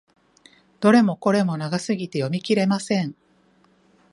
[0.79, 3.15] どれもこれも長すぎて読み切れません。